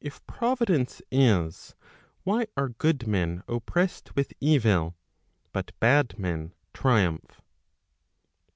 If 0.00 0.24
Providence 0.28 1.02
is, 1.10 1.74
why 2.22 2.46
are 2.56 2.68
good 2.68 3.08
men 3.08 3.42
oppressed 3.48 4.14
with 4.14 4.32
evil, 4.38 4.94
but 5.52 5.72
bad 5.80 6.16
men 6.16 6.54
triumph 6.72 7.40